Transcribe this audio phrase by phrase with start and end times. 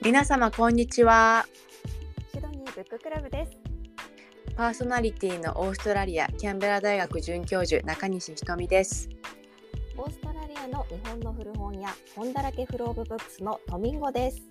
[0.00, 1.44] 皆様こんにちは
[2.32, 3.52] シドニーブッククラブです。
[4.56, 9.08] パーソナリティのオーストラリアキャンベラ大学准教授中西ひとみです
[9.96, 14.42] オーストラリアの日本の古本屋本だらけフローブブックスのトミンゴです。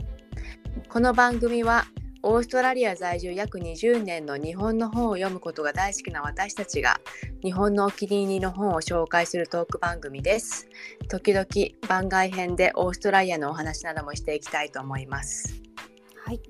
[0.89, 1.85] この番組は
[2.23, 6.99] オーストラリア在住約20年の日本の本を読むことが大好きな私たちが
[7.43, 10.67] 日本のお気に入りの本を紹介するトーク番組です
[11.09, 11.45] 時々
[11.87, 15.61] 番外編でオーストラリアのお話などもしていきたいと思います
[16.25, 16.41] はい。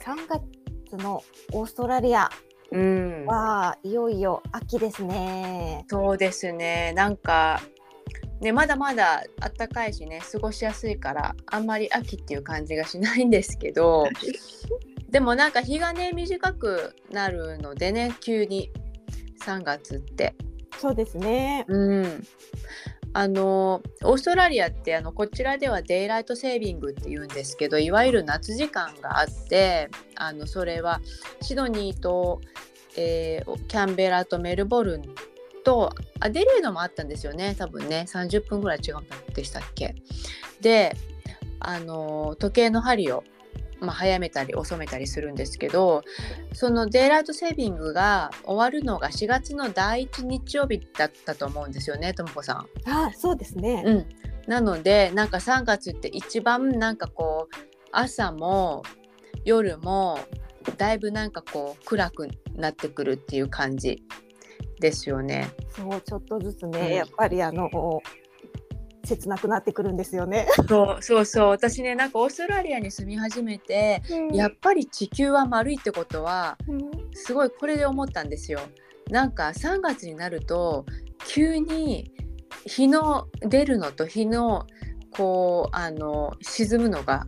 [0.00, 1.22] 3月の
[1.52, 2.30] オーストラリア
[2.70, 5.84] うんはいよいよ秋ですね。
[5.88, 7.60] そうですねなんか
[8.40, 9.24] ねまだまだ
[9.56, 14.08] 暖かいしね過ごしやすいからあんまり秋っていう感じがしないんですけど
[15.08, 18.70] でもなんか日がね短くなるのでね急に
[19.40, 20.34] 3月って。
[20.78, 21.64] そうですね。
[21.68, 22.26] うん
[23.14, 31.00] あのオーストラリアってあのこちらではデイライトセービングっていうんですけどいわゆる夏時間があってあのそれは
[31.40, 32.42] シドニーと、
[32.94, 35.02] えーキャンベラとメルボルン
[35.66, 37.56] とアデレードもあったんですよね。
[37.58, 38.06] 多分ね。
[38.08, 39.96] 30分ぐらい違うんでしたっけ。
[40.60, 40.96] で
[41.58, 43.24] あの時計の針を、
[43.80, 46.02] まあ、早めたり遅めたりするんですけど
[46.52, 52.66] そのデイライトセービングが終わるのが4月の第1日曜日だったと思うんですよねともこさん。
[52.88, 53.82] あ、そうですね。
[53.84, 54.06] うん、
[54.46, 57.54] なのでなんか3月って一番なんかこう
[57.90, 58.84] 朝も
[59.44, 60.20] 夜も
[60.76, 64.04] だいぶなんかこう暗くなってくるっていう感じ
[64.80, 65.50] ですよね。
[65.70, 67.70] そうちょっとずつね、うんやっぱりあの
[69.04, 70.48] 切なくなってくるんですよね。
[70.68, 74.02] そうそうそう私ねなんかオーストラリアに住み始めて
[74.32, 78.60] やっぱり地球は丸いってことはうんすごいこれで思ったんですよ。
[79.10, 80.84] なんか3月になると
[81.28, 82.10] 急に
[82.66, 84.66] 日の出るのと日の
[85.10, 87.26] こうあの沈むのが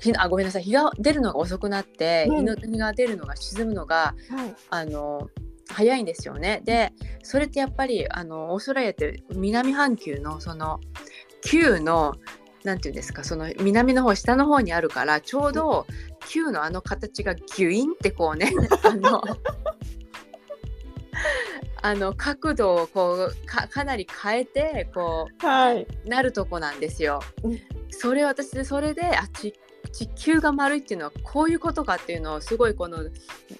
[0.00, 4.54] 日あごめんなさい日が出るのが遅くなって、うん日の日が出るのが沈むのがはい。
[4.70, 5.28] あの
[5.72, 6.60] 早いんですよね。
[6.64, 6.92] で
[7.22, 10.80] それってやっぱりあのオーストラリアって南半球のその
[11.42, 12.14] 球の
[12.64, 15.86] なんていうんですかその南の方下の方にあるからちょうど
[16.28, 18.52] 球のあの形がギュインってこうね
[18.84, 19.22] あの
[21.82, 25.86] あの角度をこうかかなり変えてこはい。
[26.04, 27.58] うなるとこなんですようん。
[27.90, 29.54] それ私でそれであち
[29.92, 32.98] 地球が丸いっていうのはこういうことかっていうのをすごいこの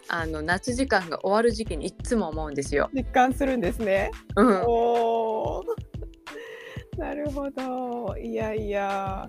[0.08, 2.90] あの夏時間が終わる時期にいっつも思うんですよ。
[2.92, 4.10] 実感するんですね。
[4.36, 4.46] うん、
[6.98, 8.16] なるほど。
[8.16, 9.28] いやいや。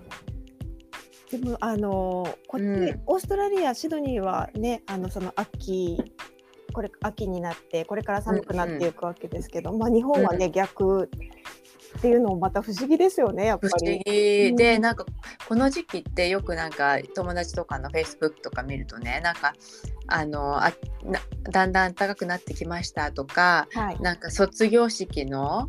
[1.30, 5.98] でもあのこっち、うんオーストラリアシドニーはねあのその秋
[6.72, 11.10] これ秋になってこれから寒くなっていくわけですけど、まあ日本はね、逆
[12.02, 14.02] っていうのもまた不思議ですよねやっぱ不思り。
[14.04, 15.06] 議うんでなんか
[15.48, 19.54] この時期ってよくなんか友達とかのフェイスブックとか見るとねなんか
[20.08, 20.72] あのあ
[21.04, 24.00] なだんだん暖かくなってきましたとかはい。
[24.00, 25.68] なんか卒業式の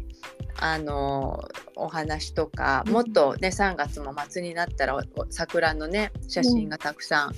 [0.60, 5.00] あのお話とかうんもっとね3月も末になったら
[5.30, 7.34] 桜のね写真がたくさん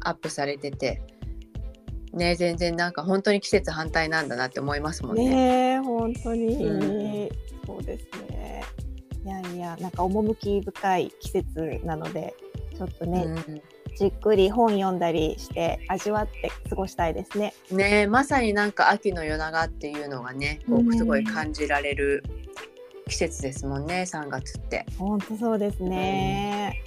[0.00, 1.00] アップされてて、
[2.12, 5.28] ね全然なんか本当に季節反対なんだなって思いますもんね。
[5.30, 7.30] ねえ本当に、う
[7.66, 8.23] そうですね。
[9.24, 12.34] いやいやなんか趣深い季節なので
[12.76, 13.62] ちょっとね、うん
[13.96, 17.54] じっくり本読んだりして味わって過ごしたいですね。
[17.70, 22.24] ねまさになんか秋の夜長っていうのがねこううんすごい感じられる
[23.08, 24.84] 季節ですもんね3月って。
[24.98, 26.82] 本当そうですね。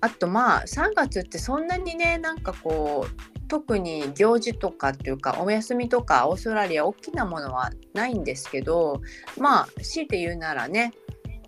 [0.00, 9.00] あとまあ3月ってそんなにねなんかこう特に行事とかっていうかお休みとかオーストラリア大きなものはないんですけど
[9.38, 10.92] まあ強いて言うならね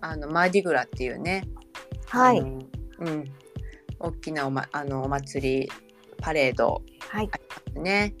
[0.01, 1.43] あのマーディグラっていうね
[2.09, 2.39] はい。
[2.39, 3.25] うん。
[3.99, 5.71] 大きなお,、ま、あのお祭り
[6.17, 7.29] パレードはい。
[7.75, 8.15] ね。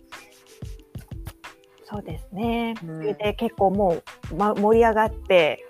[1.83, 2.75] そうですね。
[2.83, 2.99] うん。
[3.01, 4.01] で結構も
[4.31, 5.65] う、ま、盛り上がって。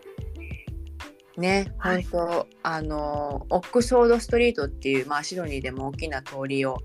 [1.38, 2.04] ね、はい。
[2.04, 6.80] 本当あのオックスフォードストリートっていう、まあ、シドニーでも大きな通りを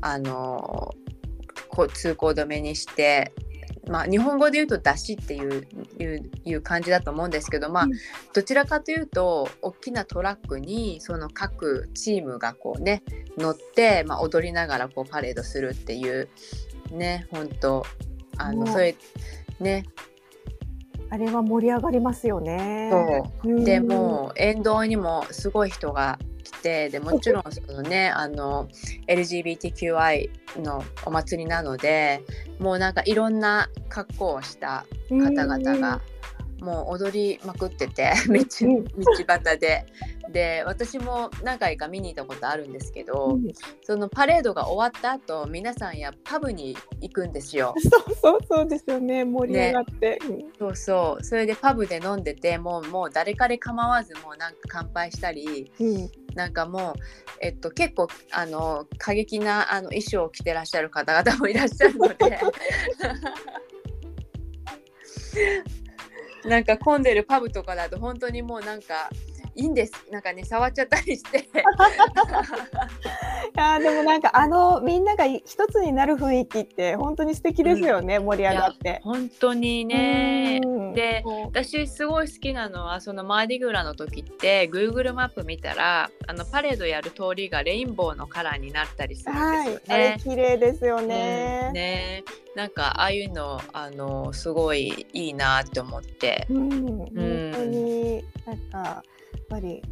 [0.00, 0.94] あの
[1.68, 3.32] こう通行止めにして、
[3.88, 5.66] まあ、日本語で言うと出しっていう
[5.98, 7.92] いういう感じだと思うんですけど、まあうん
[8.32, 13.02] どちらかというと大きなトラックにその各チームがこうね
[13.38, 16.28] 乗って、まあ、踊りながらこうパレードするっていう
[16.90, 17.84] ね本当
[18.36, 18.94] あのそれ
[19.60, 19.84] ね。
[21.08, 22.90] あれは盛り上がりますよね。
[22.90, 23.52] そう。
[23.52, 23.64] うん。
[23.64, 26.35] でもう沿道にもすごい人が来
[26.66, 28.68] てでもちろんそのねあの
[29.06, 32.22] LGBTQI のお祭りなので
[32.58, 36.00] もうなんかいろんな格好をした方々が
[36.60, 38.84] もう踊りまくってて 道うん。
[38.84, 38.90] 道
[39.26, 39.86] 端で。
[40.30, 43.52] で私も何回か見に行ったことあるんですけど、うん。
[43.82, 47.74] そのパレードが終わった後皆さんやパブに行くんですよ。
[47.80, 49.24] そうそうそうですよね。
[49.24, 51.24] 盛り上がって、うんそうそう。
[51.24, 56.10] それでパブで飲んでてもうもう誰彼構わずもうなんか乾杯したりうん。
[56.34, 56.94] なんかもう、
[57.40, 62.38] えっと、結構あの過激なあの衣装を着てらっしゃる方々もいらっしゃるので。
[66.46, 69.10] なんか混んでるパブとかだと本当にもうなんか
[69.56, 69.92] いいんです。
[70.10, 71.38] なんかね触っちゃったりして。
[71.48, 71.50] い
[73.54, 79.00] やーでもなんかあのみんなが一つになる雰囲気って本当に素敵ですよね、盛り上がって。
[79.02, 80.60] 本当にね。
[80.62, 80.92] うん。
[80.92, 90.16] で私すごい好きなのはそのマーディグラの時って Google マップ見たらあのパレードやる通りがレインボーのカラーになったりするんはい、ですよあれね。
[90.22, 91.64] 綺麗ですよね。
[91.68, 91.72] うん。
[91.72, 92.24] ね。
[92.54, 96.46] なんかああいうのあのすごいいいなって思って。
[96.50, 97.10] うん、本
[97.54, 99.02] 当になんか
[99.48, 99.82] ぱり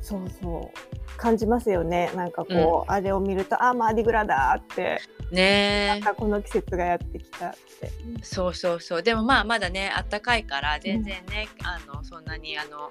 [0.00, 2.10] そうそう感じますよね。
[2.14, 5.00] なんかこう、あれを見るとあマーディグラだって
[5.30, 7.90] ねあこの季節がやってきたって。
[8.22, 12.90] そうそうそうでもまあまだねあったかいから全然ね、あのそんなにあの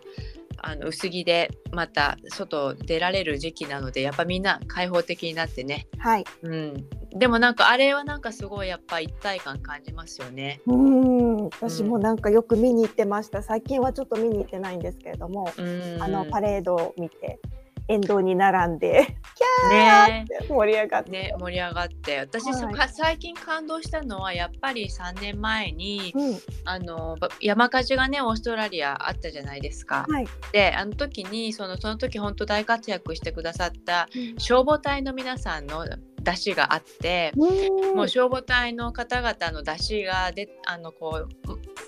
[0.57, 6.23] あの薄着でまた外出られる時期なのでやっぱみんな開放的になってね、はい。
[6.41, 10.61] うん、でもなんかあれはなんかすごいやっぱ一体感感じますよね。
[10.65, 13.43] うん、私もなんかよく見に行ってました。
[13.43, 17.39] 最近はちょっと見に行ってないんですけれども、うん、あのパレードを見て
[17.87, 19.05] 沿道に並んで
[19.35, 21.11] キャーねって盛り上がって。
[21.11, 30.05] ね盛り上がって私、はい最近感動したのはやっぱり3年前にうん、あのば山火事がねオーストラリアあったじゃないですか。
[30.09, 30.27] はい。
[30.51, 34.07] であの時にそのその時本当大活躍してくださった
[34.37, 35.85] 消防隊の皆さんの
[36.23, 37.95] 出しがあって、うん。
[37.95, 41.29] もう消防隊の方々の出しがであのこう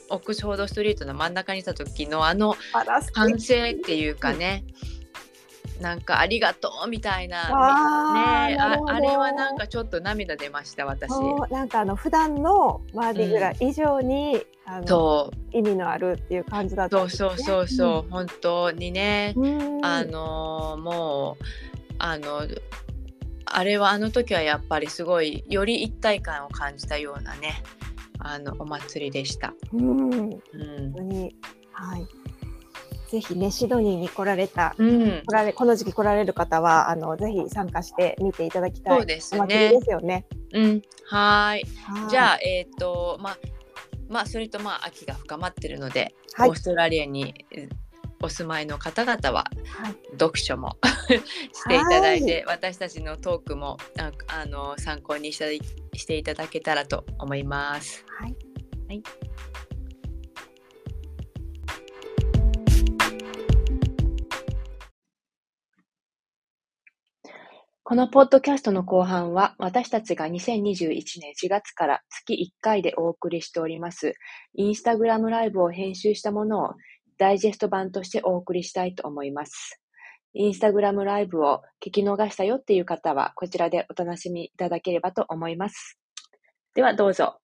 [0.09, 2.55] オックスフォードストリートの真ん中にいた時のあの
[3.13, 4.63] 歓声っていうかね、
[5.81, 11.09] なんかありがとうみたいなねああれはなんかちょっと涙出ました私。
[11.49, 15.57] なんかあの普段のマーディグラ以上に、あのそう。
[15.57, 17.09] 意味のあるっていう感じだったね。
[17.09, 19.85] そうそうそうそう、本当にね、うん。
[19.85, 21.43] あのもう
[21.97, 22.41] あの
[23.57, 27.63] あれはあの時はやっぱりすごいより一体感を感じたようなね
[28.19, 29.53] あのお祭りでした。
[29.71, 30.93] うん、本うん。
[30.93, 31.35] 当に。
[31.71, 32.05] はい。
[33.09, 38.97] ぜひねシドニーに来られたうん、来られこの時期来られる方はあのぜひ参加して見ていただきたい。
[38.97, 39.47] そうですね。
[39.47, 40.25] ですよね。
[40.53, 41.63] うん、はーい。
[41.85, 42.09] はい。
[42.09, 43.37] じゃあ、えっ、と、まあ、
[44.09, 46.49] まあ、それとまあ、秋が深まってるので、はい。
[46.49, 47.69] オーストラリアにえ
[48.21, 50.77] お住まいの方々は、はい読書も
[51.51, 55.43] していただいて、私たちのトークもああの参考にし
[55.93, 58.05] していただけたらと思います。
[58.07, 58.35] はい。
[58.87, 59.03] はい
[67.87, 74.15] このポッドキャストの後半は、私たちが2021年4月から月1回でお送りしております、
[74.55, 76.73] インスタグラムライブを編集したものを
[77.17, 79.79] ダイジェスト版としてお送りしたいと思います。
[80.33, 85.97] インスタグラムライブを聞き逃したよっていう方は、こちらでお楽しみいただければと思います。
[86.73, 87.37] ではどうぞ。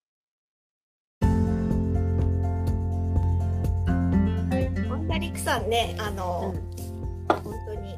[4.89, 6.53] 本田陸さんねあの、
[7.29, 7.95] 本当に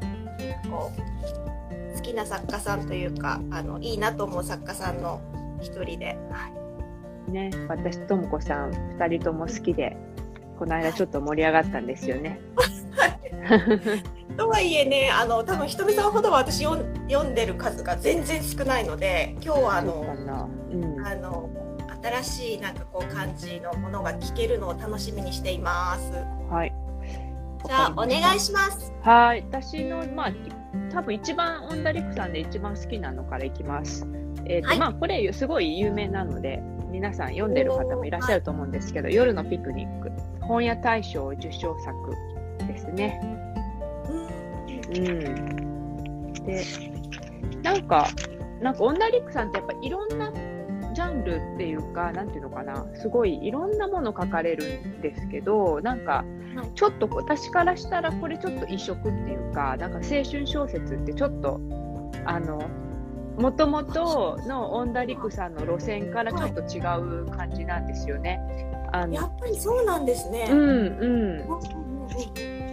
[0.70, 5.22] こう好きな作家さんというかあのいいなと思う作家さんの
[5.60, 6.52] 一人で、は
[7.30, 9.98] い、ね、私ともこさん2人とも好きで
[10.64, 12.40] この間ちょっと盛り上がったんですよね。
[14.38, 21.50] とはいえねあの多分ひとみさんほどは私読ん読んでる数が全然少ないので今日はあのなうん、あの
[22.02, 26.14] 新しいなんかこう感じのものが聞けるのを楽しみにしています。
[26.50, 26.74] はい。
[27.66, 28.94] じゃあお願いしします。
[29.02, 30.32] はい、私のまあ
[30.94, 34.08] 多分一番オンダリクさんで一番好きなのからいきます。
[34.46, 40.12] えっ、と、はいまあこれすごい有名なので皆さん読んでる方もいらっしゃると思うんですけど、夜のピクニック。
[40.42, 41.96] 本屋大賞受賞作
[42.68, 43.20] ですね。
[44.96, 46.34] うん。
[46.46, 46.64] で、
[47.64, 48.08] なんか、
[48.62, 50.32] なんか、オンダリックさんってやっぱいろんな
[50.94, 56.24] ジャンルっていうか、なんていうのかな、すごいいろんなもの書かれるんですけど、なんか
[56.56, 61.60] はい、ちょっと私からしたらこれちょっと異色っていうか、なんか青春小説ってちょっと、
[62.26, 62.62] あの、
[63.38, 66.80] もともとのオンダリクさんの路線からちょっと違
[67.24, 68.40] う感じなんですよね。
[68.92, 70.48] あやのっぱりそうなんですね。
[70.52, 71.48] うんうん。
[71.48, 72.64] うん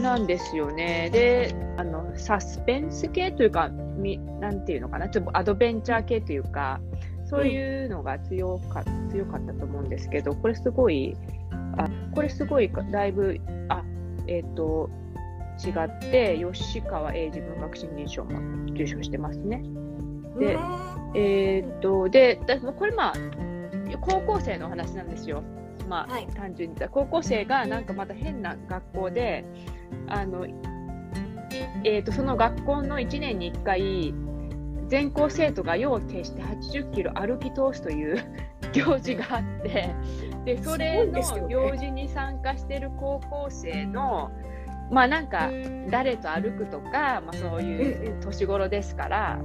[0.00, 1.10] なんですよね。
[1.12, 6.80] で、あの、サスペンス系というか、みなんていうのかな、ちょっとアドベンチャー系というか、
[7.24, 11.16] そういうのが強か,、強かったと思うんですけど、これすごい、
[11.76, 13.82] あこれすごいだいぶあ
[14.26, 14.90] えっ、と
[15.66, 18.38] 違って吉川英治文学新人賞も
[18.72, 19.62] 受賞してますね。
[20.38, 20.58] で、
[21.14, 22.40] えっ、とで
[22.78, 23.14] これまあ
[24.00, 25.42] 高校生の話なんですよ。
[25.88, 29.44] まあ、はい、単純に高校生がなんかまた変な学校で
[30.08, 30.46] あの、
[31.84, 34.14] えーと、その学校の1年に1回
[34.88, 38.24] 全校生徒が夜を徹して80キロ歩き通すという
[38.72, 39.94] 行事があって
[40.44, 44.30] でそれの行事に参加してる高校生の
[44.92, 45.50] まあなんか
[45.90, 49.40] 誰と歩くとか、まあ、そういう年頃ですから。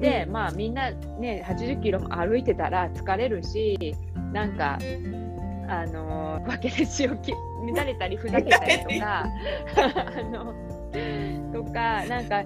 [0.00, 3.96] でまあみんなね80キロも歩いてたら疲れるし
[4.32, 4.78] なんか
[5.68, 7.32] あの分けでしをき
[7.74, 9.26] 乱れたりふざけたりとか
[9.76, 10.54] あの
[11.52, 12.44] とかなんか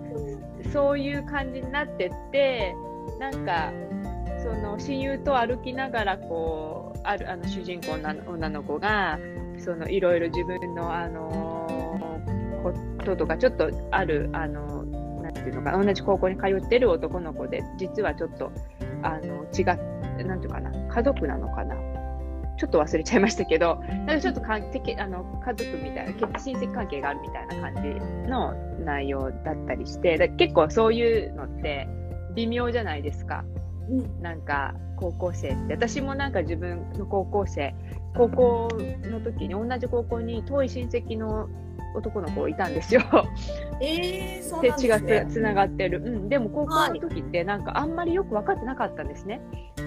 [0.73, 2.75] そういう感じになってって
[3.19, 3.71] なんか
[4.43, 9.19] その親友と歩きながらこうあるあの主人公の女の子が
[9.59, 11.62] そのいろいろ自分のあの
[12.62, 12.73] こ
[13.04, 14.85] ととかちょっとあるあの
[15.23, 18.50] なんていうのか同じ高校に通ってる男の子で実はちょっと
[19.02, 21.76] あの違っなんていうかな家族なのかな
[22.59, 28.54] ちょっと忘れちゃいましたけど、なんかちょっとかんてあの家族みたいな、親戚関係があるみたいな感じの
[28.85, 31.88] 内容だったりして、結構そういうのって
[32.37, 33.45] 微妙じゃないですか。
[33.89, 37.75] うん、なんか高校生って、私もなんか自分の高校生、
[38.17, 38.69] 高校
[39.05, 41.49] の時に同じ高校に遠い親戚の
[41.95, 43.03] 男の子いたんですよ。
[43.81, 45.25] えー、そうなんですね。
[45.25, 46.03] がつながってる。
[46.05, 46.29] うん。
[46.29, 49.41] でも高校の時ってなんかあんまりよく分かってなかったんですね。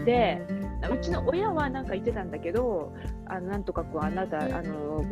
[0.06, 0.42] で、
[0.92, 2.94] うちの親はなんか言ってたんだけど、
[3.28, 5.04] あのなんとかこうあなたあの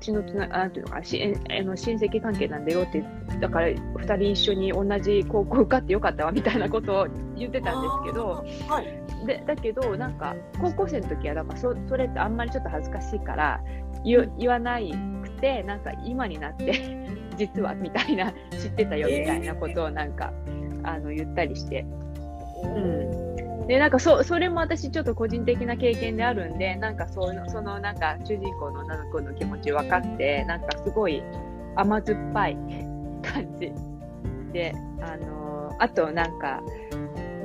[0.00, 3.04] 血のつななんていうのかしあの親戚関係なんだよって
[3.40, 13.60] だから2人一緒に同じ高校受かってよかったわみたいなことを言ってたんですけど、はい、でだけどなんか高校生の時はだからそそれってあんまりちょっと恥ずかしいから
[14.04, 14.92] 言言わない
[15.22, 16.72] くてなんか今になって
[17.36, 21.84] 実はみたいな知ってたよみたいなことをなんか、えー、あの言ったりして。
[22.64, 23.27] うん
[23.68, 31.22] でなんかそそれも私ちょっと個人的な経験であるんでなんかそのそのなんか主人公の女の子の気持ち分かってなんかすごい
[31.76, 32.56] 甘酸っぱい
[33.22, 33.72] 感じ
[34.54, 36.62] であのあとなんか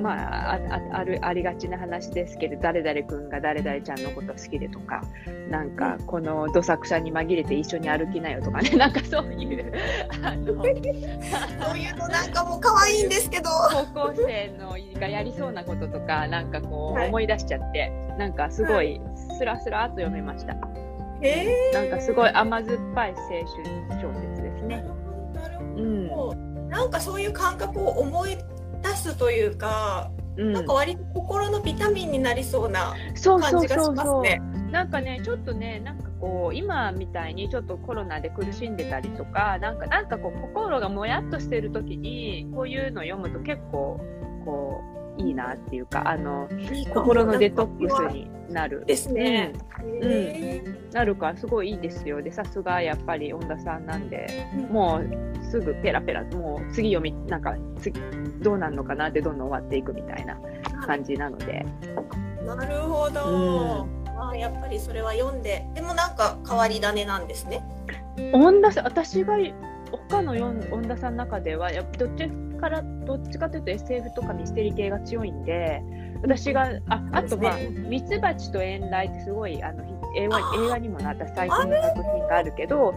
[0.01, 5.01] まあ、ああるありがちな話ですけど誰々君が誰々ちゃんのこと好きでとか
[5.49, 9.73] なんかこのどさくさに紛れて一緒に歩きなよとかね なんかそういう
[10.23, 13.49] そういうのなんかもう可愛いんですけど。
[13.93, 19.01] 高校生のがやりそうなこととかなんかこう思い出しちゃって、はい、なんかすごい
[19.37, 20.55] スラスラと読めました。
[21.21, 23.43] へなんかすごい甘酸っぱい青春
[24.01, 24.85] 小説ですね。
[25.75, 28.43] うん、なんかそういう感覚を思い出
[29.03, 34.41] すというか、うん、なんか割と心のビタミンになりそうな感じがしますね。
[34.71, 43.99] なんかねちょっとねなんかこう今みたいにちょっとコロナで苦しんでたりとかなんかなんかこう心がもやっとしてる時にこういうの読むと結構
[44.45, 46.49] こういいなっていうかあの
[46.93, 48.83] 心のデトックスになる。
[48.85, 49.53] ですね。
[49.83, 52.21] うん、なるからすごいいいですよ。
[52.21, 57.99] でさすがやっぱり恩田さんなんで、うん、もうすぐペラペラもう次読みなんか次
[58.41, 60.37] どうなるのかなってどんどん終わっていくみたいな
[60.85, 61.65] 感じなので。
[62.45, 63.85] なるほど。
[63.85, 67.63] うん、あやっぱりそれは読んででもなんか変わり種なんですね。
[68.33, 69.37] 恩田さん私が
[69.91, 70.33] 他の
[70.71, 75.81] 恩田さんの中ではやっぱどっちからどっちかというと SF とかミステリー系が強いんで
[76.21, 77.57] 私がああとまあ
[77.89, 79.83] 「ミツバチと遠雷」ってすごいあの
[80.15, 82.93] 映画映画にもなった最近の作品があるけど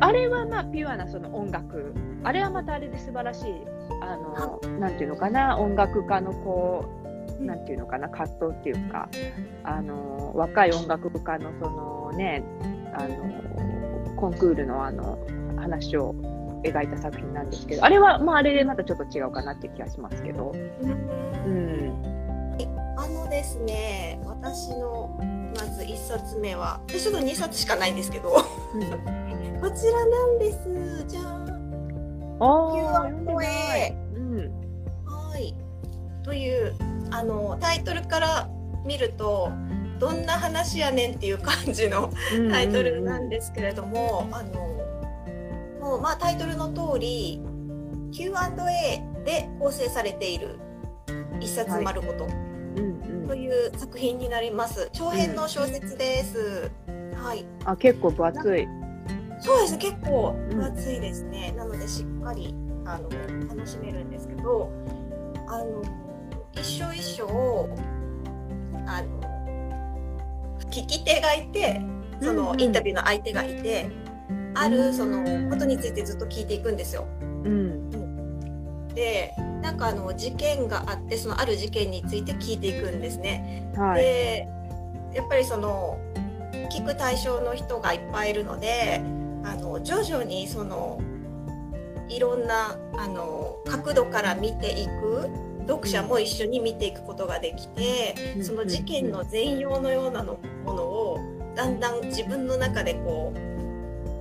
[0.00, 1.94] あれはまあピュアなその音楽。
[2.24, 3.54] あれはまたあれで素晴らしい
[4.02, 6.84] あのなんていうのかな音楽家のこ
[7.40, 9.08] うなんていうのかな葛藤っていうか
[9.62, 12.42] あの若い音楽家のそのね
[12.94, 15.18] あのコンクールのあの
[15.56, 16.14] 話を
[16.70, 20.52] 描いた作品なんですけどあれはまああれでまたちょっと違うかなっていう気がしますけど。
[20.52, 21.92] うん、
[22.96, 25.18] あのですね私の
[25.56, 28.44] まず1冊目はちょっと2冊しかないんですけど、
[28.74, 31.04] うん、こちらなんです。
[31.08, 31.46] じゃあ。
[32.38, 33.08] あ
[34.18, 34.52] ん、
[35.04, 35.54] はい。
[36.22, 36.74] という
[37.10, 38.48] あのタイトルから
[38.84, 39.50] 見ると
[39.98, 42.12] どんな話やねんっていう感じの
[42.50, 44.76] タイトルなんですけれども、あの
[45.86, 47.40] もまあ、タイトルの通り
[48.12, 48.34] Q&A
[49.24, 50.58] で構成されている
[51.40, 52.46] 一冊丸ごと、はい
[53.26, 54.88] という作品になります。
[54.92, 56.70] 長編の小説です。
[56.86, 57.44] うん、はい。
[57.64, 58.68] あ、結構分厚い。
[59.40, 61.48] そうです結構分厚いですね。
[61.50, 63.08] うん、なのでしっかりあの
[63.48, 64.70] 楽しめるんですけど、
[65.48, 65.82] あの
[66.54, 67.68] 一章一章
[68.86, 69.20] あの
[70.70, 71.82] 聞き手がいて
[72.22, 73.90] そのインタビューの相手がいて、
[74.58, 77.06] あるそのことについてずっと聞いていくんですよ。
[77.44, 77.90] うん、
[78.94, 83.70] でなんかあの事件があってそのある事件について聞いていくんですね。
[83.76, 84.02] はい。
[84.02, 84.48] で
[85.14, 85.98] やっぱりその
[86.72, 89.00] 聞く対象の人がいっぱいいるので
[89.44, 91.00] あの徐々にその
[92.08, 95.28] いろんなあの角度から見ていく
[95.66, 101.18] 読者も一緒に見ていくことができて、うんその事件の全容のようなのものを
[101.54, 103.45] だんだん自分の中でこう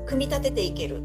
[0.05, 1.03] 組み立てていける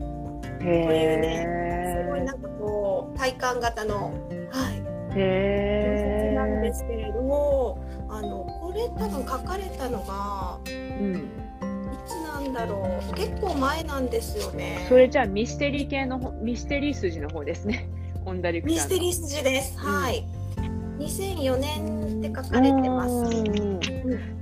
[0.63, 4.13] へすごいなんかこう体感型の、
[4.51, 4.83] はい、
[5.17, 6.33] え。
[6.33, 6.73] へなんでえ。
[6.73, 11.17] すけれどもあのこれ多分書かれたのがうん。
[11.17, 11.21] い
[12.07, 14.87] つなんだろう結構前なんですよね。
[14.89, 17.89] それじゃあミステリー系の方ミステリー筋の方ですね。
[18.25, 18.69] オンダリク。
[18.69, 19.77] ミステリー筋です。
[19.77, 20.25] んはい。
[20.99, 23.13] 2004年って書かれてます。
[23.13, 23.81] うん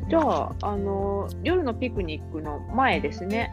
[0.09, 3.53] じゃあ、あの夜のピクニックの前ですね。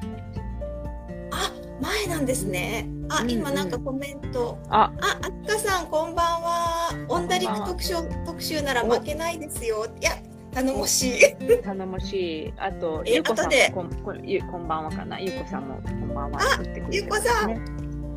[1.82, 2.88] あ、前なんですね。
[3.10, 4.58] あ、うん今なんかコメント。
[4.70, 6.90] あ、あ、あっかさんこんばんは。
[7.10, 7.94] オンダリク特集
[8.26, 9.86] 特集なら負けないですよ。
[9.86, 10.12] いや、
[10.52, 11.62] 頼もしい。
[11.64, 12.14] 頼もし
[12.48, 12.54] い。
[12.58, 15.20] あと、えゆうこさんこんこんゆこんばんはかな。
[15.20, 17.62] ゆうこさんもこんばんはあ言ってくれてゆうこさんね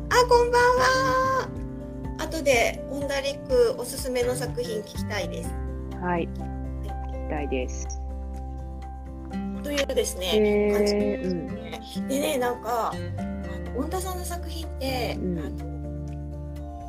[0.09, 1.49] あ、こんばんは。
[2.19, 5.49] 後でオンダリクおすすめの作品聞きたいです。
[6.01, 6.27] はい。
[6.27, 7.87] 聞きたいです。
[9.63, 10.25] というですね。
[10.35, 11.33] へー感じです
[12.01, 12.93] ねでね、なんか、
[13.79, 15.79] あの恩田さんの作品って、うんあの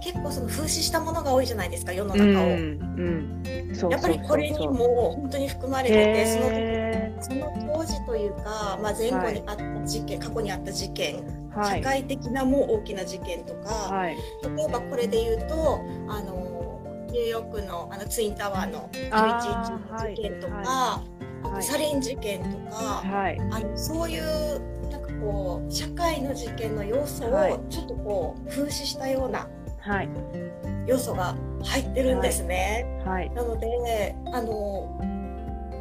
[0.02, 2.47] 結構その風刺したものが多いじゃないですか、世のうん、中を。
[2.47, 11.23] うん、そうやっぱりこれにも本当に含まれてて、そのその当時というか、まあ、前後にあった事件、過去にあった事件。
[11.54, 14.16] 社会的なもう大きな事件とか、はい。
[14.56, 16.80] 例えばこれで言うと、あの
[17.12, 20.64] ニューヨークのあのツインタワーのあー911事件とか、は
[21.42, 23.38] あとはいサリン事件とか、はい。
[23.50, 24.79] あのそういう
[25.20, 29.49] こう社会の事件の要素はいをちょっとこう風刺したような
[29.80, 30.08] はい。
[30.86, 32.86] 要素が入ってるんですね。
[33.04, 33.30] はい。
[33.30, 35.00] なのであの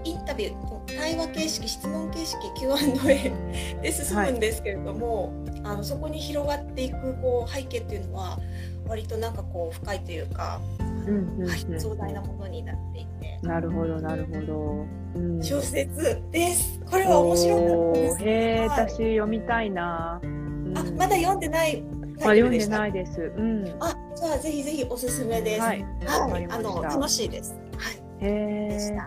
[0.04, 3.32] インタビュー対話形式質問形式 Q&A
[3.82, 5.32] で進むんですけれども、
[5.64, 8.40] あのそこに広がっていくこう背景っていうのは
[8.88, 13.19] 割となんかこう深いというか、うん、うん、はいうん壮大なものになっていて。
[13.42, 14.86] なるほど、なるほど。
[15.16, 15.44] うん。
[15.44, 16.80] 小説です。
[16.90, 18.24] これは面白かったです。
[18.24, 20.20] へえ、はい私読みたいな。
[20.24, 22.68] うんあ、まだ読んでないまだ読んでい。
[22.68, 23.22] ないです。
[23.22, 23.66] うん。
[23.80, 25.62] あ、じゃあぜひぜひおすすめです。
[25.62, 27.56] ははいい、わかりまあの楽しいです。
[27.78, 28.98] はい、へえ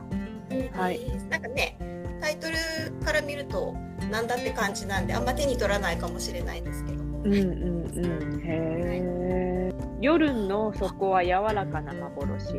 [0.73, 0.81] た。。
[0.81, 1.77] はいなんかね、
[2.21, 2.57] タイトル
[3.05, 3.75] から見ると
[4.11, 7.03] なんだって感じなんであんま手に取らないかもしれないんですけど。
[7.03, 8.41] うんうんうん。
[8.41, 9.73] へえ。
[10.01, 12.55] 夜の底は柔らかな幻。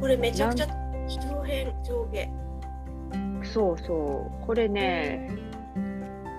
[0.00, 2.28] これめちゃくちゃ上辺上下。
[3.42, 4.46] そうそう。
[4.46, 5.30] これね、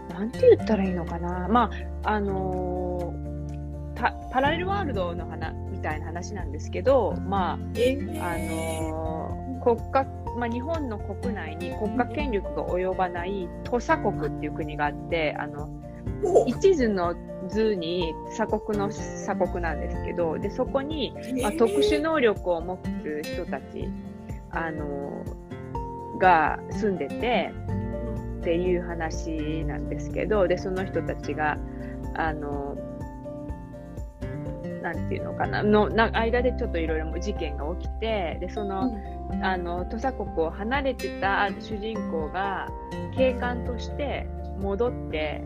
[0.09, 1.47] なんて言ったらいいのかな。
[1.47, 1.69] ま
[2.03, 3.27] あ、あのー
[3.95, 10.05] たパラレルワールドの話みたいな話なんですけど、まえあ、あのー国家、
[10.37, 15.69] まあ、日本の国内に国家権力が及ばない土佐国っていう国があって、あの、
[16.23, 17.15] お一図の
[17.47, 23.89] 図に鎖国の鎖国なんですけど、で、そこに、まあ、特殊能力を持つ人たち、
[24.51, 25.23] あの
[26.17, 27.51] が住んでて
[28.39, 31.57] っていう話なんですけどでその人たちが
[32.15, 32.75] あの
[34.81, 38.97] なんていうのかなのな間でちょっといろいろ事件が起きてでその,、
[39.41, 42.67] あの土佐国を離れてた主人公が
[43.15, 44.27] 警官として
[44.59, 45.43] 戻って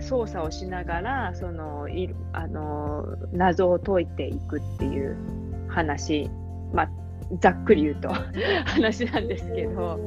[0.00, 5.16] 捜査をしながらそのいあの謎を解いていくっていう
[5.68, 6.30] 話、
[6.72, 6.90] まあ、
[7.40, 8.10] ざっくり言うと
[8.66, 10.00] 話なんですけど。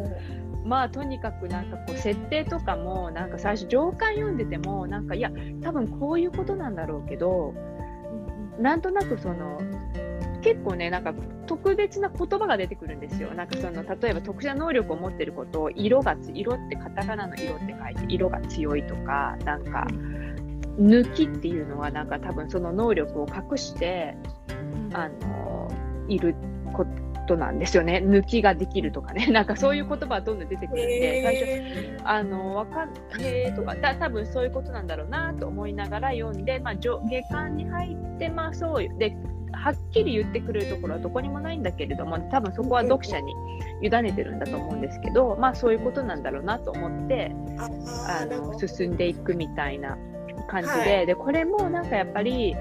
[0.65, 7.55] まあとにかくなんかこう設定とかもなんか最初上巻読んでてもなんかいや多分こういうことなんだろうけど
[8.59, 9.59] なんとなくその
[10.41, 11.13] 結構ねなんか
[11.45, 19.87] 特別な言葉が出てくるんですよなんかその例えば特殊な能力を持ってることを色がつ色ってカタカナの色って書いて色が強いとかなんか
[20.79, 24.15] 抜きっていうのはなんか多分その能力を隠して
[24.93, 25.69] あの
[26.07, 26.35] いる
[26.73, 26.85] こ
[27.29, 28.01] となんですよね。
[28.03, 29.27] 抜きができるとかね。
[29.31, 32.89] なんかそういう言葉がどんどん出てくるんで、最初、へあの、わかん、
[33.21, 38.91] へーとか、た多分そういうことなんだろうなと思いながら読んで、まあ、上下巻に入って、まあそうよ。
[38.97, 39.15] で、
[39.59, 43.33] はっきり言ってくれるところはどこにもないんだけれども、多分そこは読者に
[43.81, 47.61] 委ねてるんだと思うんですけど、まあそういうことなんだろうなと思って、ー
[48.07, 49.97] ああの進んでいくみたいな
[50.47, 51.05] 感じで、はい。
[51.05, 52.55] でこれもなんかやっぱり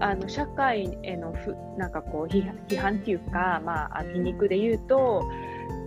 [0.00, 5.22] あの社会へのふなんかこう批批判っていうか、まあ、あ皮肉で言うと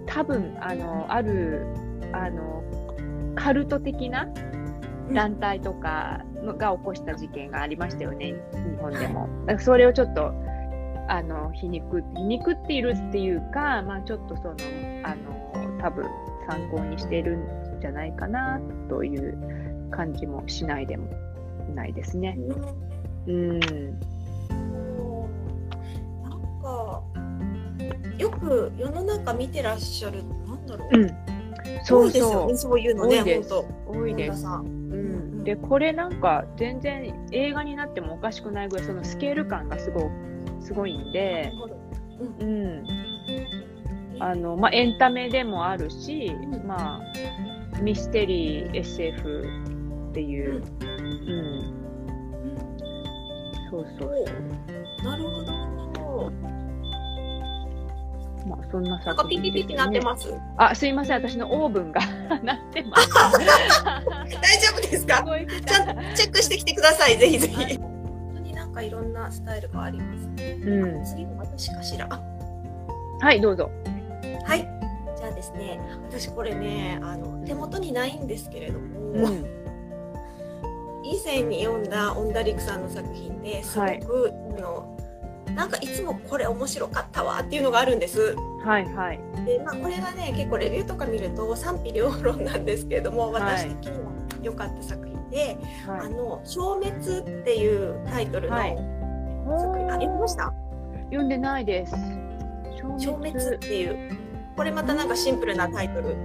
[0.06, 1.66] 多分あのある
[2.12, 2.64] あの
[3.36, 4.28] カルト的な
[5.12, 9.30] 団体とかのが起こした事件がありましたよね、日本でも。
[9.46, 10.34] だからそれをちょっと
[11.08, 14.56] あの皮肉皮肉っているっていうか、まあ、ちょっとその
[15.04, 16.06] あの多分
[16.50, 19.38] 参考にしているんじゃないかなという
[19.92, 21.10] 感じもしないでも
[21.76, 22.38] ないですね。
[23.28, 24.00] うん、なん
[26.62, 27.04] か
[28.18, 31.10] よく世の中見てらっしゃるなんだろう、うん、
[31.84, 33.50] そう多いですよそうねそういうのね多いです。
[33.54, 34.46] 本多いです。
[35.44, 40.10] でこれなんか全然映画になってもおかしくないぐらいそのスケール感がすご
[40.62, 41.52] すごいんなで
[42.40, 42.86] うん。
[44.20, 46.68] あのまあ、エンタメでもあるし、うん。
[46.68, 47.02] ま
[47.74, 49.44] あ、ミステリー SF
[50.12, 51.84] っていう、うん。
[53.70, 54.32] そうそうそ
[55.02, 55.04] う。
[55.04, 56.53] なるほど
[58.46, 60.34] まあそんななんか作ピピピって品ですねなってます？
[60.58, 61.18] あすいません。
[61.18, 62.02] 私のオーブンが
[62.44, 63.10] なってます。
[63.14, 65.24] 大丈夫ですか？
[65.66, 65.94] ちゃた。
[65.94, 67.18] んとチェックしてきてください。
[67.18, 67.78] ぜひぜひ、はい。
[67.78, 71.06] 本当になんかいろんなスタイルがありますね、うん。
[71.06, 72.08] 次は私かしら。
[72.10, 72.22] あ。
[73.20, 73.72] はいどうぞ。
[74.46, 74.68] はい。
[75.18, 75.80] じゃあですね
[76.10, 79.46] 私これねあの手元にないんですけれども、うん。
[81.06, 84.93] 以前に読んだオンダリクさんの作品ですごく、あの
[85.56, 88.36] なんかいつもこれ面白かったわっていうのがあるんです。
[88.64, 89.20] はいはい。
[89.46, 93.44] で、まあ、これがね結構レビューとか見ると賛否両論なんですけれどもはい。
[93.58, 94.12] 私的には
[94.42, 96.00] 良かった作品で「はい。
[96.02, 96.90] あの消滅」
[97.20, 98.76] っていうタイトルのはい。
[99.60, 100.54] 作品、あ読みました？
[101.06, 101.94] 読んでないです。
[102.98, 104.18] 消滅っていう。
[104.56, 106.16] これまたなんかシンプルなタイトル。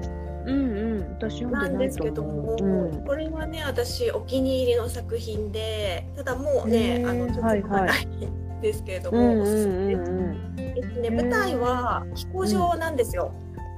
[0.46, 1.08] うんうん。
[1.18, 7.10] 私なんですけども、思う、うん、これはね私お気に入りの作品でただもうへねー。
[7.10, 7.86] あのちょっとはいはい。
[7.86, 10.54] ないんですけれども、うんうんうんうん。
[10.58, 13.32] えっとね、舞台は飛行場なんですよ。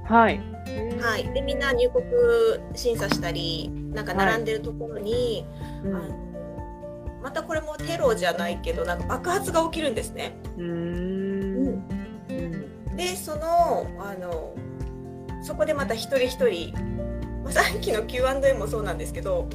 [0.05, 0.41] はい。
[1.01, 2.05] はい、でみんな入国
[2.75, 5.45] 審査したりなんか並んでるところに、
[5.83, 5.95] うん。
[5.95, 6.31] あの
[7.23, 10.35] またこれもテロじゃないけどなんか爆発が起きるんですね。
[10.57, 11.83] うーん。
[12.29, 12.95] うん。
[12.95, 14.55] でそのあの
[15.43, 16.73] そこでまた一人一人、
[17.43, 19.47] まあ、さっきの Q&A もそうなんですけど、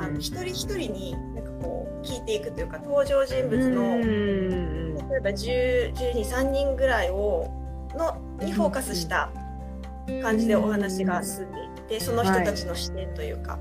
[0.00, 1.16] あの一人一人に
[1.64, 7.50] こう聞いていくというか登場人物の、うん例えば10 123人ぐらいを
[7.94, 9.30] のにフォーカスした
[10.22, 13.58] 感じでお話が進んでいってその人たちの視点というか、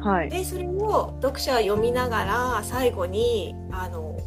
[0.00, 0.30] はい。
[0.30, 4.18] でそれを読者は読みながら最後にあの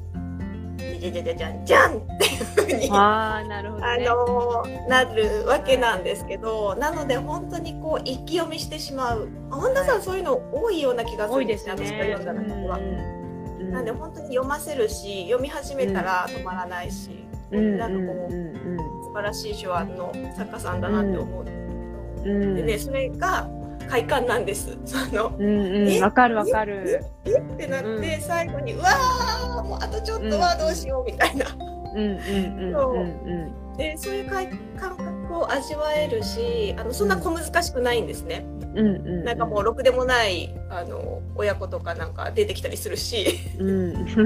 [1.02, 9.28] じゃじゃじゃじゃんじゃんっていうふうにああなるほどあねのなるわけなんですけどなので本当にこう一気読みしてしまう。
[9.50, 11.72] あ本田さん、そういうの多いような気がするんですね。
[11.72, 12.78] 私が読んだ中では。
[12.78, 21.44] うんなんで本当に読ませるし読み始めたら止まらないし、うんなんかこう、うんうん素晴らしい手腕の作家さんだなって思う。
[21.44, 22.56] んですけど、うん。
[22.56, 23.50] でねそれが
[23.90, 24.78] 快感なんです。
[24.86, 26.02] そのうんうんえ？
[26.02, 27.04] わかるわかる。
[27.26, 27.32] え？
[27.32, 28.22] ってなって、うん。
[28.22, 31.46] 最後にうわーもうあとちょっとはどうしようみたいな。
[31.94, 38.46] うんうんうんうんでそういう感覚を味わえるしあのそんな小難しくないんですね。
[38.76, 39.24] うんうんうん。
[39.24, 43.40] なんかもうろくでもないあの親子とかなんか出てきたりするし。
[43.58, 44.08] うん。
[44.12, 44.26] そう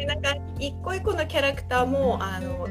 [0.00, 2.66] いうなんか一個一個のキャラクターもあの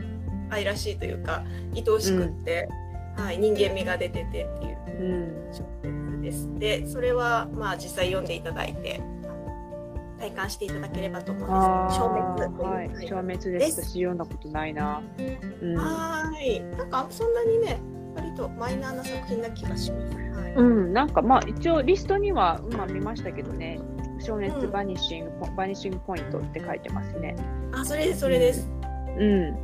[0.49, 1.43] 愛らしいというか
[1.75, 2.67] 愛おしくって、
[3.15, 5.53] はい、人間味が出ててっていううん。
[5.53, 6.59] 小説です。
[6.59, 9.01] でそれはまあ実際読んでいただいて
[10.29, 11.43] 体感していただければと思う
[11.87, 11.97] んす。
[11.97, 15.01] 消滅はい消滅です私読んだことないな
[15.61, 16.59] うんはーい。
[16.77, 17.79] なんかそんなにね、
[18.15, 20.17] 割とマイナーな作品な気がします。
[20.17, 20.53] はい。
[20.53, 23.79] うん、なんかまあ一応リストには今見ましたけどね、
[24.19, 27.35] 消滅うんバニッシング、バニッシングポイントって書いてますね。
[27.73, 28.69] あ、それです、それです。
[29.17, 29.55] うん、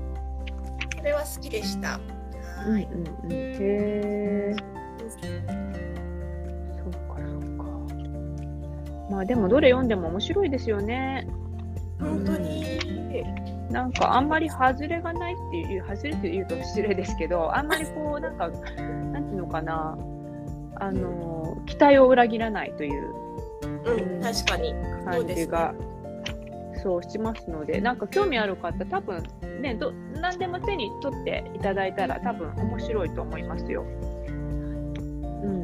[0.97, 1.99] それは好きでした。
[2.65, 2.89] うん、うん、はい。
[2.91, 3.31] うん。
[3.31, 4.55] へえ、
[9.13, 11.27] まあでもどれ読んでも面白いですよね。
[11.99, 12.79] 本当に。
[13.69, 19.97] なんかあんまり外れがないっていう、外れって言うと失礼ですけど、あんまりこう、なんか、なんていうのかな、
[20.75, 23.23] あの、期待を裏切らないという
[23.85, 24.73] うん、確かに。
[25.03, 25.73] 感じが
[26.81, 29.23] そうしますのでなんか興味ある方多分
[29.61, 33.83] ねど何でも手に取っていただいたら多分面白いと思いますよ。
[33.83, 35.63] うん、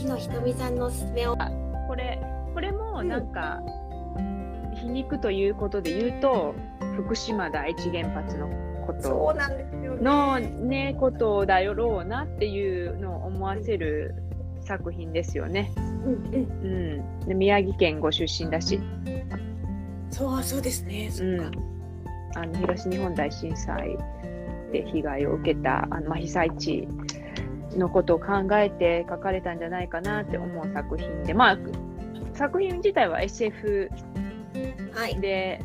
[0.00, 1.36] 次のひとみさんのおすすめを。
[1.86, 2.18] これ
[2.54, 3.60] これもなんか、
[4.74, 6.54] 皮肉ということで言うと
[6.96, 8.48] 福島第一原発の
[8.86, 10.02] ことそうなんですよね。
[10.02, 14.14] のねことだろうなっていうのを思わせる
[14.62, 15.70] 作品ですよね。
[15.76, 17.04] うんうん。
[17.20, 18.80] うん、で宮城県ご出身だし。
[20.10, 21.10] そう、そうですね。
[21.10, 21.50] そうか。
[22.36, 23.98] あの東日本大震災
[24.72, 26.88] で被害を受けたあの、まあ、被災地
[27.76, 31.58] のことを考えて書かれたんじゃないかなって思う作品で、まあ、
[32.34, 33.90] 作品自体は SF
[34.94, 35.20] はい。
[35.20, 35.64] で、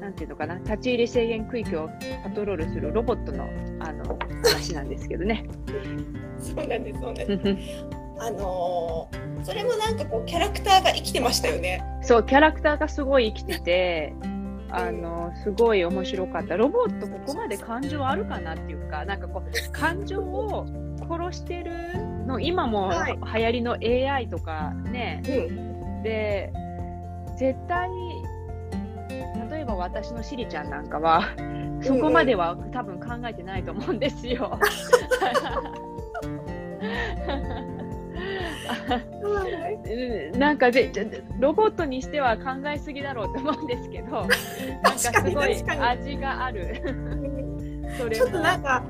[0.00, 1.88] なんていうのかな、立ち入り制限区域を
[2.24, 3.44] パトロールするロボットの
[3.80, 5.46] あの話なんですけどね。
[6.38, 7.84] そうなんです、そうなんです。
[8.20, 11.82] あのーそれもなんかこうキャラクターが生きてましたよね。
[12.02, 14.14] そう、キャラクターがすごい生きてて、
[14.72, 16.56] あの、すごい面白かった。
[16.56, 20.66] ロボット、ここまで感情あるかなっていうか、なんかこう、感情を
[21.08, 21.72] 殺してる
[22.26, 23.76] の、今もはい流行りの
[24.12, 26.02] AI とかね、うん。
[26.02, 26.52] で、
[27.36, 27.88] 絶対、
[29.50, 31.24] 例えば私のシリちゃんなんかは、
[31.82, 34.58] そこまでは多分考えてないと思うんですよ。
[39.90, 40.92] うんなんかぜ
[41.38, 44.26] ロボットにしては考えすぎだろうと思うんですけど、 なん
[44.82, 46.80] かすごい味がある。
[48.12, 48.84] ちょっとなんか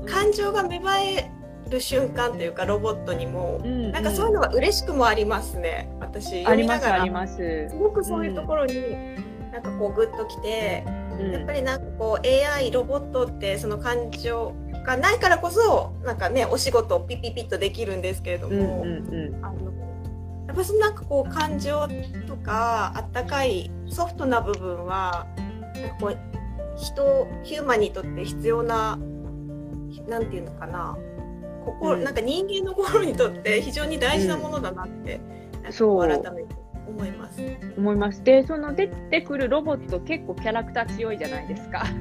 [0.00, 0.06] うん。
[0.06, 1.30] 感情が芽生え
[1.68, 5.90] る瞬間というかロボットにも、うんなんかそういうのが嬉しくもありますね。
[6.00, 7.68] 私ありますあります。
[7.68, 7.76] す。
[7.76, 8.74] ごくそういうところに、
[9.52, 10.84] なんかこうグッときて、
[11.18, 11.32] うん。
[11.32, 14.52] やっぱりなんかこう AI ロボットってその感情
[14.84, 19.44] がないからこそなんかねお仕事をピッピッピッとできるんですけれどうんも、うんうん。
[19.44, 19.70] あの
[20.50, 21.86] やっぱそのなんかこう感情
[22.26, 25.28] とかあったかいソフトな部分は
[25.74, 26.18] なんかこう
[26.76, 28.98] 人ヒューマンにとって必要な
[30.08, 30.98] なんていうのかな
[31.64, 35.20] 心、うんなんか人間の心にとって非常に大事なものだなって、
[35.62, 36.56] なん改めて
[36.88, 37.40] 思います。
[37.76, 38.24] 思います。
[38.24, 41.84] で、その出てくるロボット結構キャラクター強いじゃないですか。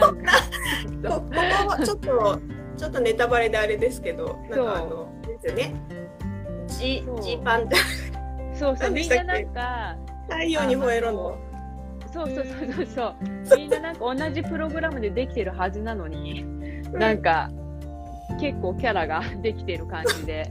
[0.00, 2.40] なんかこここはちょっと
[2.76, 6.01] ちょっとネタバレであれですけど、なんそうかあのですよね。
[6.82, 7.68] ジジーパン
[8.54, 9.96] そうそう、みんななんか、
[10.28, 11.38] 太陽に吠えろの？
[12.12, 13.06] そうそうそうそうそ
[13.54, 16.44] う、みんななんか同じプログラムでできてるはずなのに、
[16.92, 17.50] なんか
[18.40, 20.50] 結構キャラができてる感じで。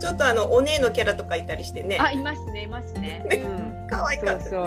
[0.00, 1.98] ちょっとあのお姉のキャラとかいたりしてね。
[2.00, 3.24] あ、いますね、いますね。
[3.30, 3.86] うん。
[3.88, 4.40] 可愛かった。
[4.40, 4.58] そうそ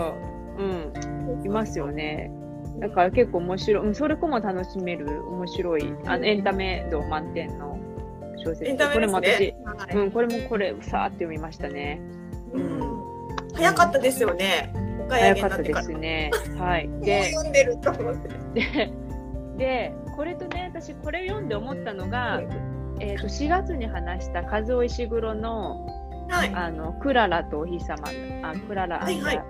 [0.58, 0.62] う。
[0.62, 1.44] うん。
[1.44, 2.30] いますよね。
[2.80, 7.78] だから結構面白い、うん、それこも楽しめる面白い、あのエンタメ度満点の
[8.38, 8.66] 小説。
[8.66, 9.56] エンタメですこれも私、ね。
[9.64, 12.00] はいうん、これもこれ、さーって読みましたね。
[12.52, 13.04] うん
[13.54, 14.72] 早かったですよね。
[15.08, 15.74] 早かったで。
[15.74, 16.30] すね。
[16.58, 16.88] はい。
[17.00, 18.28] で、読んでると思って。
[18.54, 18.92] で、
[19.56, 22.48] でこれとね、私、これ読んで思ったのが、はい
[23.00, 25.86] えー、と4月に話した和尾石黒の
[26.28, 26.52] はい。
[26.54, 28.02] あのクララとお日様
[28.42, 29.42] あクララはいはい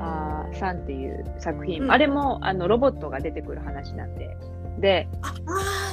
[0.00, 4.36] あーさんっていう作品、うんあれもあのロボットが出てくる話なんで
[4.78, 5.08] で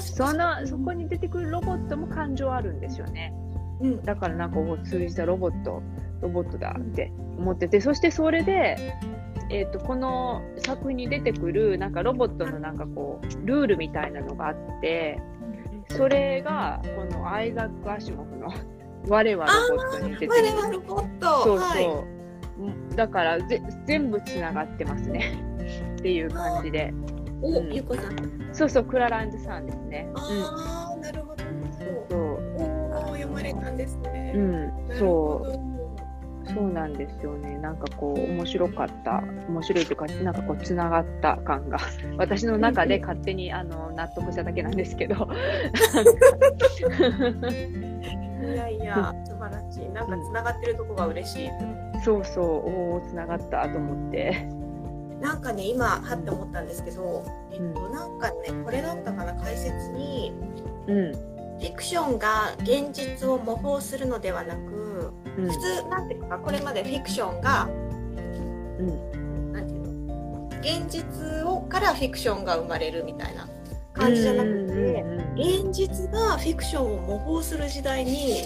[0.01, 3.33] そのそこに出てくるロボットも感情あるんですよね。
[3.81, 4.03] うん。
[4.03, 5.81] だからなんかこう通じたロボット
[6.21, 8.95] ロボットだって思っててそしてそれで、
[9.49, 15.21] えー、とこの作品に出てくるなんかロボットのなんかこうルールみたいなのがあって
[15.91, 18.53] それがこのアイザック・アシモフの
[19.07, 20.43] 「我はロボット」に出てくる。
[20.43, 21.43] 我はロボット。
[21.43, 21.85] そうそう、はい。
[22.59, 25.49] うんだからぜ全部つながってますね。
[25.97, 26.93] っていう感じで
[27.41, 27.73] お、うん。
[27.73, 28.49] ゆうこさん。
[28.53, 30.09] そうそうクラランドさんですね。
[30.15, 31.43] ああ、なるほど。
[31.43, 31.47] う。
[31.47, 32.19] んそう。
[32.57, 34.33] おお、読まれたんですね。
[34.35, 34.97] うん。
[34.97, 35.05] そ
[35.45, 35.61] ど。
[35.65, 35.69] う
[36.53, 37.57] そうなんですよね。
[37.59, 39.23] なんかこう面白かった。
[39.47, 41.77] 面白いというかなんかこうつながった感が。
[42.17, 45.15] 私の中で勝手にあの納得しただけなんですけど。
[48.41, 49.89] いやいや、素晴らしい。
[49.89, 51.49] なんかつながってるとこが嬉しい。
[52.03, 52.45] そうそう。
[52.45, 54.49] おおつながったと思って
[55.21, 60.33] なんかね、今、はって思ったんですけど、えっと、なんかね、これだったかな、解説に、
[60.87, 61.11] うん。
[61.59, 65.51] フィクションが現実を模倣するのではなく、うん。
[65.51, 69.51] 普通、なんていうか、これまでフィクションが、うん。
[69.51, 73.49] なんていうの、現実をからフィクションが生まれるみたいな
[73.91, 75.03] 感じじゃなくて、
[75.35, 78.43] 現実がフィクションを模倣する時代に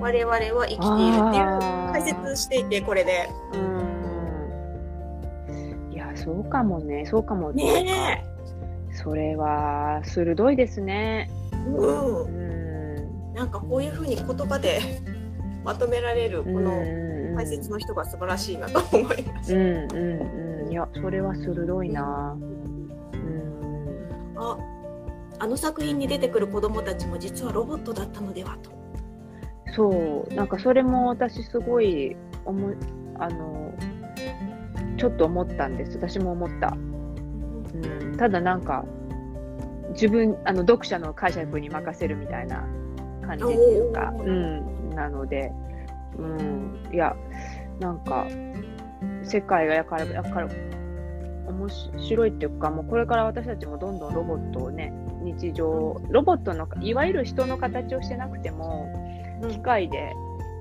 [0.00, 3.28] 我々は生きているっていう解説していてこれで。
[3.54, 3.75] うん
[6.16, 8.24] そうかもねそうかもね
[8.92, 11.30] それは鋭いですね。
[11.52, 13.34] え、うんう、ん。
[13.34, 14.80] なんかこういうふうに言葉で
[15.64, 19.54] まとめられるこのうん解説の人が素晴らしいなと思います。
[19.54, 20.72] うんうんうん。
[20.72, 22.34] いや、それは鋭いな。
[22.34, 24.34] うん。
[24.36, 24.58] あ
[25.38, 28.70] あの作品に出てくる子供たちも実はロボットだったのではと。
[29.74, 32.74] そう、なんかそれも私すごい思い、
[33.18, 33.65] あの、
[34.96, 35.96] ちょっと思ったんです。
[35.96, 36.76] 私も思った。
[37.74, 38.84] うん、ただなんか、
[39.92, 42.64] 自分、あの、読者の解釈に任せるみたいな
[43.26, 45.52] 感じっていうか、うん、なので、
[46.18, 47.14] うん、いや、
[47.80, 48.26] なんか、
[49.22, 50.48] 世界がやから、やから、
[51.48, 58.88] 面白いっていうか、もうこれから私たちもどんどんロボットをね、日常ロボットのいわゆる人の形をしてなくても
[59.48, 60.12] 機械で、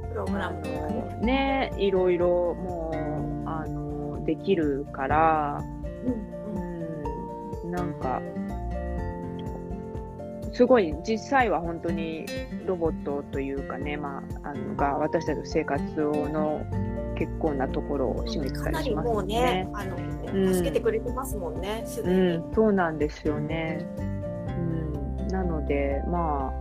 [0.10, 2.92] プログラムねいろいろも
[3.46, 3.85] うあの
[4.26, 5.64] できるから、
[7.64, 8.22] うん、なんか
[10.56, 12.26] すごい実際は本当に
[12.66, 16.66] ロボットというかね、まあ、あのが私たちの生活の
[17.18, 19.70] 結構なところを占めてたりしますもうねね。
[19.74, 20.16] あの、うん
[20.54, 23.86] 助けてくれてますもんねすでうに、ん、そうなんですよね。
[23.98, 24.02] う
[25.24, 26.52] ん、なので、ま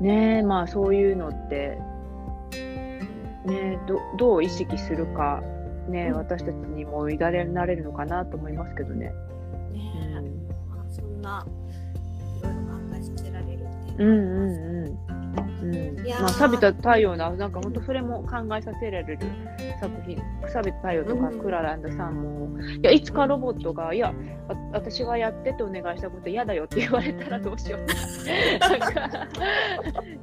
[0.00, 1.78] あ、ねまあそういうのって、
[3.46, 5.42] ねどどう意識するか、
[5.88, 9.12] ねうん私たちにも委ねられるのかなと思いますけどね。
[9.70, 11.46] うねん、まあそんな
[12.40, 15.14] いろいろ考えさせられるってうんいううんうん。
[16.20, 19.18] まあ、錆びた太陽な、なんか本当それも考えさせられる
[19.80, 20.18] 作品、
[20.52, 24.14] 錆びた太陽とかうんクラランドさんも、いや、いつかロボットが、いや、わ
[24.72, 27.86] 私がやってってお願いしたこと嫌だよって言われたらどうしよう。
[28.58, 29.26] なんか、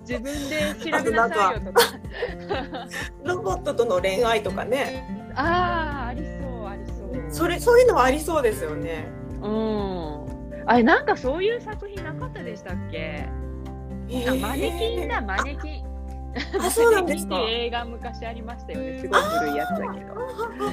[0.07, 1.83] 自分で調べなさいよとか。
[3.25, 7.25] ロボットとの恋愛とかねああ、ありそう、ありそう。
[7.29, 9.07] それそういうのはありそうですよね
[9.41, 10.63] うん。
[10.65, 13.27] あれ、なんかそういう作品なかったでしたっけ、
[14.27, 15.91] あマネキンだ、マネキン。
[16.59, 18.99] あそうなんですか映画昔ありましたよね。
[18.99, 20.13] すごい古いやつだけど。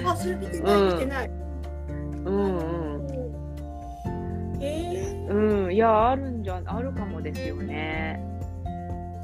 [0.09, 3.09] ああそれ見てない見てない、うんうん。
[4.61, 8.21] えうん、いや、あるんじゃ、あるかもですよね。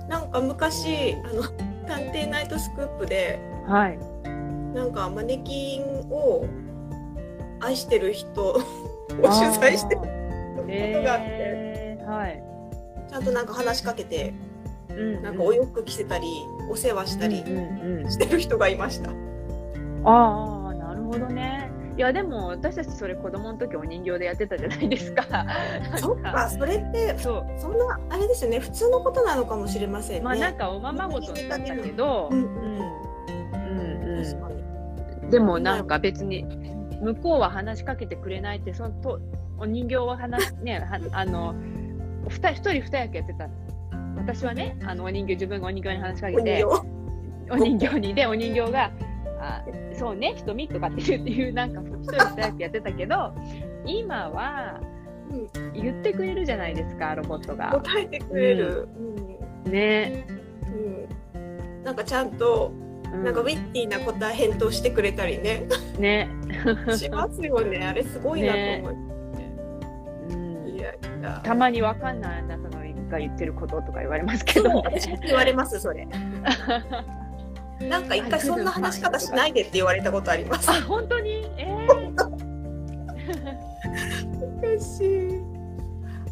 [0.07, 1.43] ー、なんか昔あの
[1.87, 4.14] 「探偵ナイトスクープ」ではい。
[4.75, 6.47] なんかマネキンを
[7.61, 8.55] 愛してる人を
[9.09, 9.23] 取
[9.61, 10.05] 材してるあ
[10.57, 12.43] ことーがあって、えー、はい。
[13.09, 14.35] ちゃんとなんか話しかけて
[14.91, 16.27] うんなんかお洋服着せたり
[16.71, 19.11] お世話したりうんうんうんしてる人がいました。
[20.05, 21.71] ああ、なるほどね。
[21.97, 25.25] いや、でも、私たちそれ子供の時お人形でやってたじゃないですか。
[25.97, 27.47] そっかそれってそう。
[27.57, 30.23] そんなあれですよね普通のことなのかもしれませんね。
[30.23, 34.64] まあ、なんかおままごとだったけど、うんうんうん確かにうん。
[35.31, 36.45] でも、なんか別に、
[37.03, 39.21] 向こうは話しかけてくれないって、そのと、
[39.59, 41.55] お人形は話、ね、 はあの、
[42.29, 43.49] ふた一人二役やってた。
[44.17, 46.95] 私はね、あのお人形、自分がお人形に話しかけて、形
[47.51, 48.91] お人形にでお人形が
[49.41, 53.35] 「あそうね瞳」とかって言うっていうなんか一人二役やってたけど
[53.85, 54.81] 今は
[55.31, 57.71] うん言ってくれるじゃないですかロボットが。
[57.71, 58.89] 答えてくれる。
[59.65, 60.27] ね。
[60.29, 60.75] うん
[61.37, 61.41] う
[61.81, 65.67] んなんかちゃんとうなんかウィッティな答え返答してくれたりね。
[65.99, 66.29] ね。
[66.97, 67.87] しますよね。
[67.87, 71.41] あれすごいなと思って、うんいやいや。
[71.45, 72.71] たまにわかんないあなたの
[73.09, 74.71] が言ってることとか言われますけど。
[74.71, 75.09] そう私。
[75.27, 76.07] 言われますそれ。
[77.81, 80.71] なんか一回そんな話し方しないでって言われたことあります。
[80.71, 81.51] あ本当に？
[81.59, 81.67] え
[84.61, 85.43] 難しい。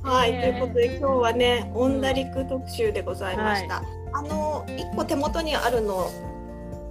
[0.03, 0.41] はい、ね。
[0.41, 6.11] ということで今日はねオンダリク特集でございました、あの一個手元にあるの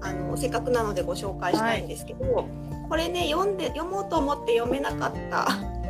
[0.01, 2.47] あのせっかくなのでご紹介したいんですけど、
[2.89, 5.47] これね読んで読もうと思って読めなかった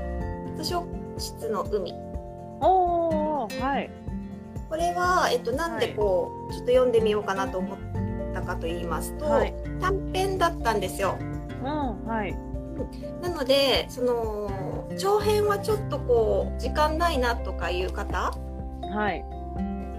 [0.58, 0.86] 図書
[1.18, 1.96] 室の海ー、
[2.66, 3.90] おーはい。
[4.70, 7.78] これは、えっと、なんでこう、ちょっと読んでみようかなと思っ
[8.34, 11.18] たかと言いますと、はい短編だったんですよ。
[11.64, 12.38] うんはい。
[13.22, 18.32] なのでその長編はちょっとこう時間ないなとかいう方
[18.94, 19.26] はい。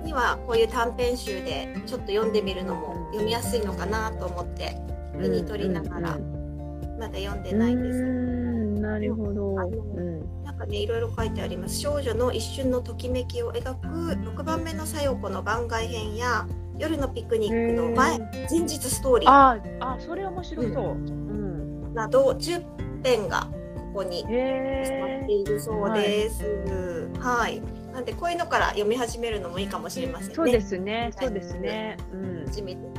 [0.04, 4.76] にはこういう短編集でちょっと読んでみるのも読みやすいのかなと思って
[5.20, 6.42] 手に取りながらうん
[6.98, 7.98] まだ読んでうんないんです。
[7.98, 9.54] うんなるほど。
[10.44, 16.46] なんかねいろいろ書いてあります少女の一瞬のときめきを描く6番目のさよ子の番外編や
[16.78, 18.18] 夜のピクニックの前
[18.50, 20.72] 前日ストーリーああ、それ面白そう。
[20.92, 21.94] うん。
[21.94, 22.62] など10
[23.02, 23.48] 編が
[23.92, 25.32] ここにへ詰まっえて。
[25.32, 26.44] いるそうです。
[27.18, 30.34] はい、なんでこういうのから読み始めるのもいいかもしれませんね。
[30.34, 31.10] そうですね。
[31.18, 31.96] そうですね。
[32.12, 32.44] うん。
[32.46, 32.91] 初めて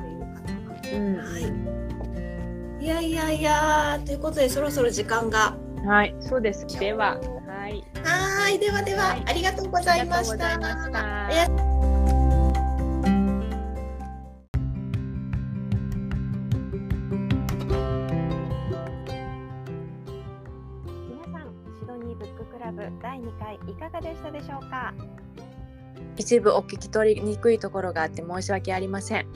[1.00, 1.24] は。
[1.24, 2.84] はい。
[2.84, 5.58] いやいやいやということでそろそろ時間が。
[5.86, 6.66] はい、そうです。
[6.80, 7.84] では、はい。
[8.04, 10.60] はーい、ではでは、はいありがとうございました。
[23.02, 24.94] 第2回いかがでしたでしょうか？
[26.18, 29.28] 一部お聞き取りにくいところがあって申し訳ありません。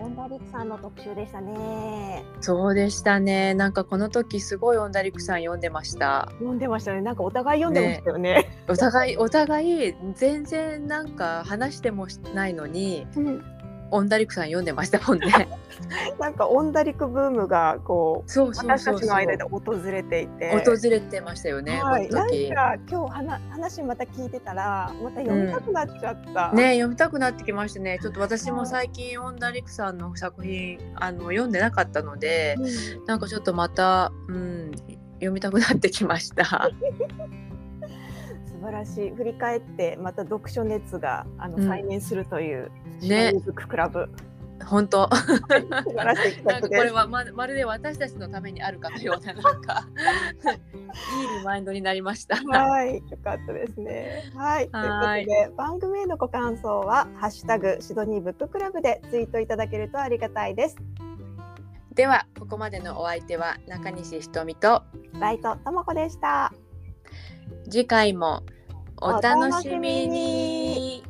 [0.00, 2.24] 本田陸さんの特集でしたね。
[2.40, 3.52] そうでしたね。
[3.52, 6.28] なんかこの時すごいオンダリクさん読んでました。
[6.38, 7.02] 読んでましたね。
[7.02, 8.62] なんかお互い読んでましたよね。
[8.66, 13.59] お互いお互い全然なんか話してもないのにうん
[13.90, 15.48] オンダリクさん読んでましたもんね。
[16.18, 19.06] なんかオンダリクブームがこうそうそう私たち。
[19.06, 19.60] の間で訪
[19.90, 20.50] れていて。
[20.64, 21.80] 訪れてましたよね。
[21.82, 22.34] はい、なんか
[22.88, 26.52] 今日話話また聞いてたらまた読みたくなっちゃった。
[26.52, 27.98] ね読みたくなってきましたね。
[28.00, 32.62] ちょっと私も最近オンダリクさんの作品あの読んでなかったので、う
[33.02, 34.72] んなんかちょっとまたうん
[35.14, 36.44] 読みたくなってきました。
[38.60, 42.70] 素晴らしい振り返ってまた読書熱があの、うん再燃するという
[43.08, 44.08] ねシドニーブッククラブ
[44.66, 45.08] 本当。
[45.14, 46.84] 素晴らしい企なんかこ画です。
[46.84, 49.86] れはままるで私たちのためにあるかのようななんか
[50.50, 52.36] いいリマインドになりました。
[52.36, 54.30] はい、よかったですね。
[54.36, 60.76] はい、ということはいで番組へのご感想はハッシュタグシドニーブッククラブでツイートいただけるとありがたいです。
[61.94, 64.82] ではここまでのお相手は中西ひとみと
[65.14, 66.52] ライトともこでした。
[67.64, 68.42] 次回も
[69.00, 71.09] お楽しみに。